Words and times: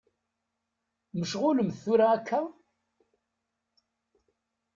Mecɣulemt 1.17 1.77
tura 1.83 2.05
akka? 2.15 2.41